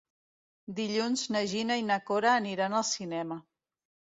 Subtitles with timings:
[0.79, 3.39] Dilluns na Gina i na Cora aniran al cinema.